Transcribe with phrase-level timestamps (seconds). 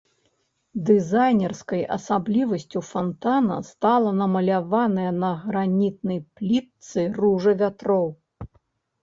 [0.85, 8.05] Дызайнерскай асаблівасцю фантана стала намаляваная на гранітнай плітцы ружа вятроў.